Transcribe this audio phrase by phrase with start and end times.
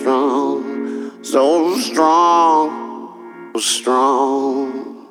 [0.00, 5.06] strong, so strong, so strong.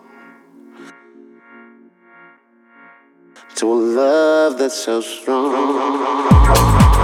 [3.55, 7.02] To a love that's so strong.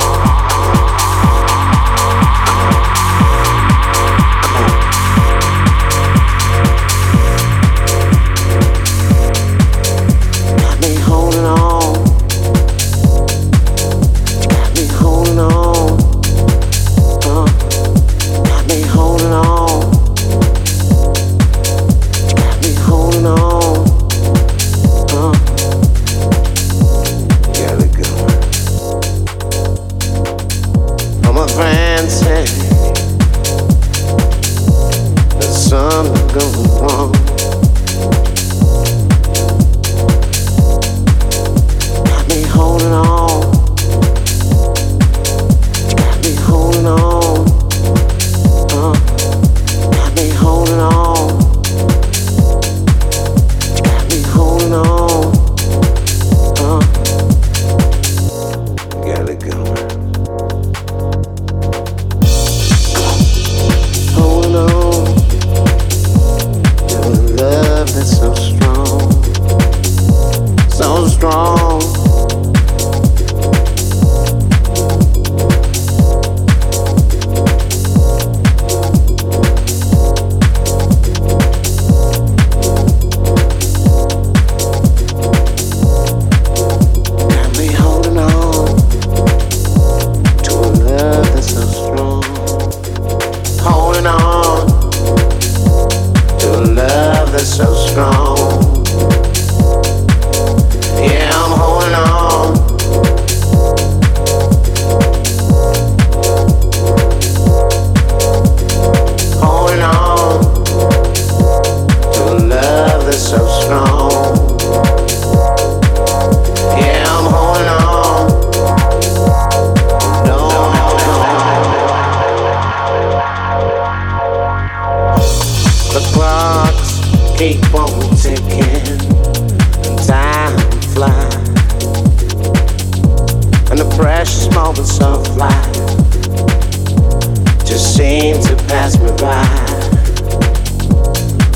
[137.69, 139.45] just seem to pass me by.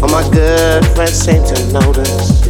[0.03, 2.41] All my good friends seem to notice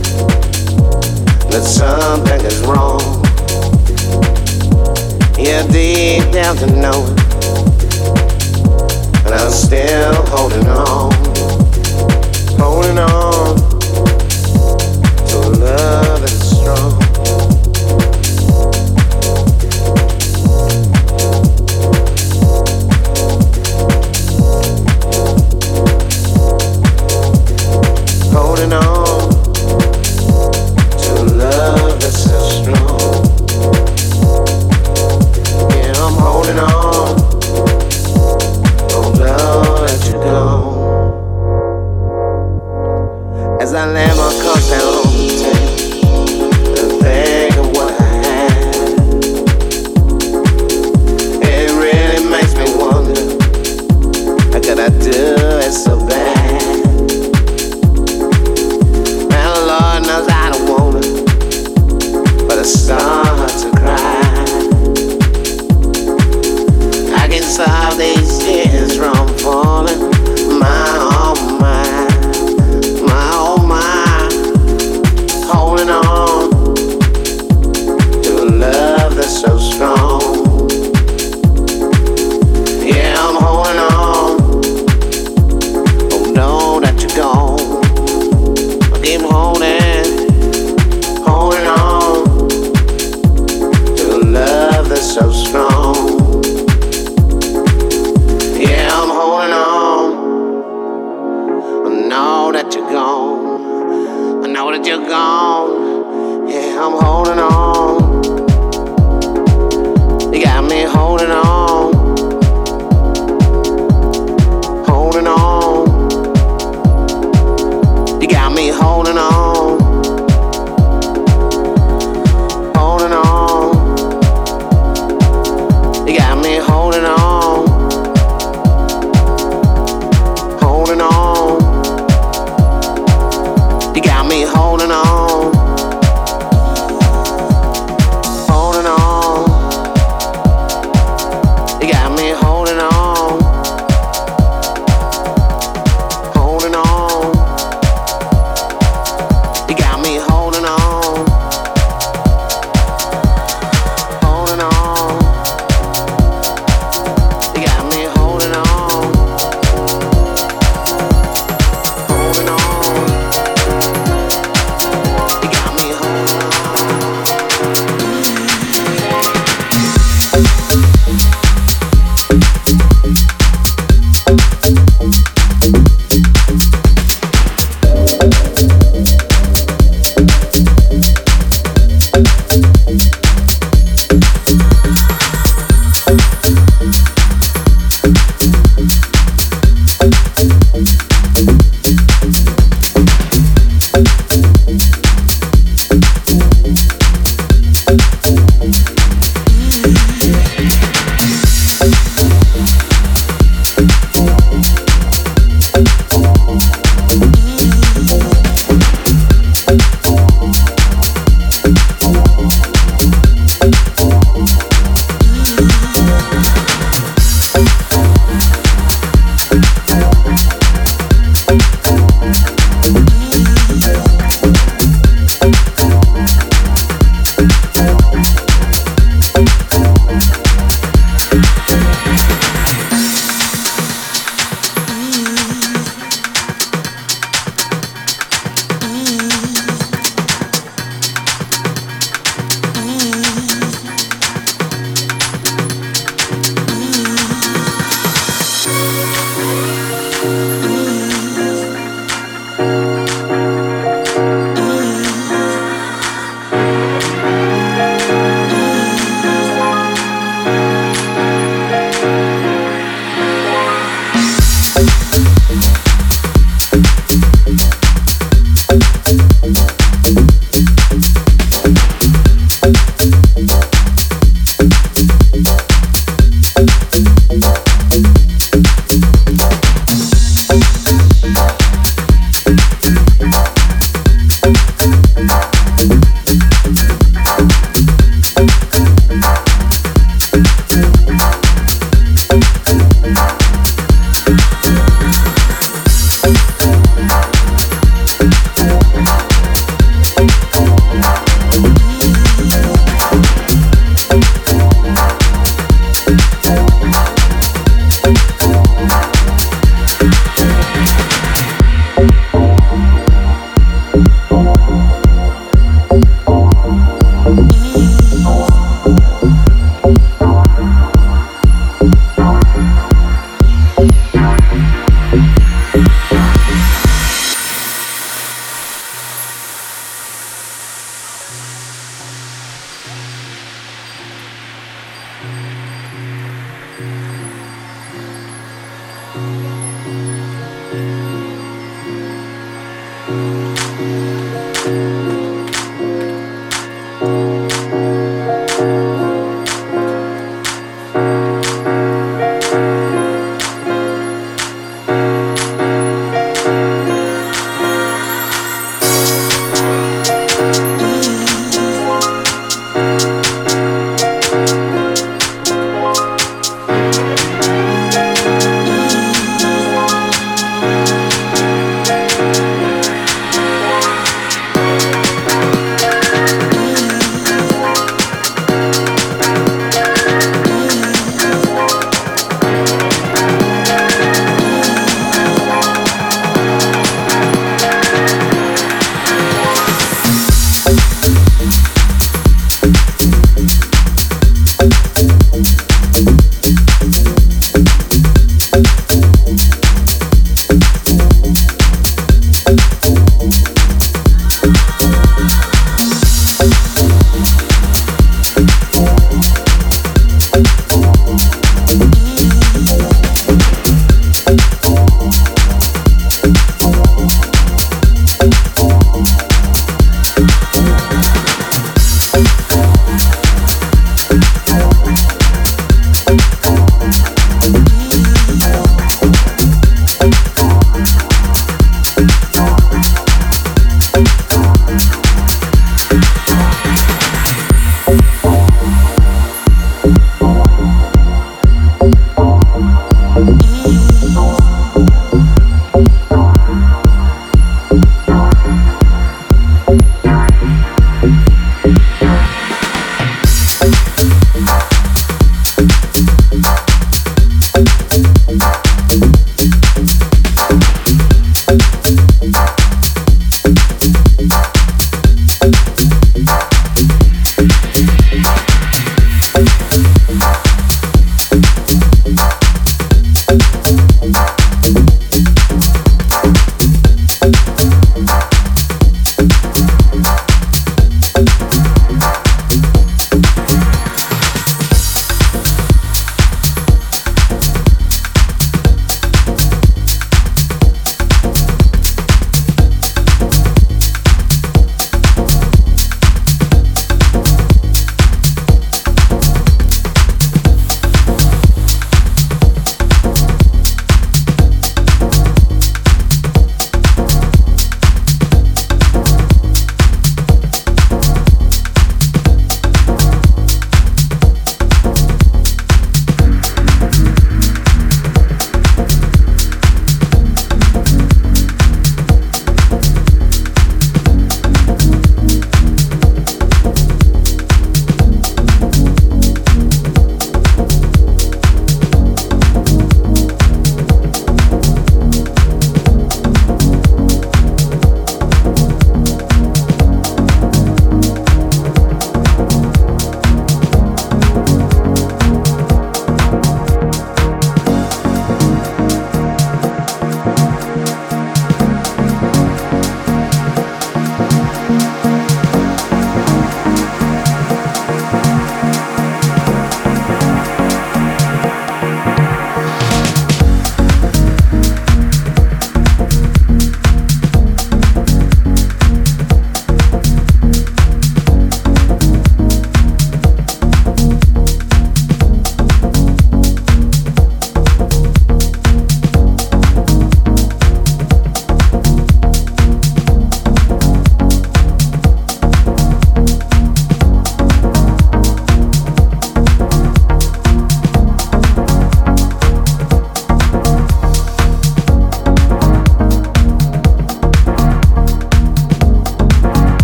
[1.48, 3.00] that something is wrong.
[5.39, 7.20] Yeah, deep down to know it,
[9.25, 11.13] and I'm still holding on,
[12.60, 13.55] holding on
[15.27, 16.93] to a love that's strong.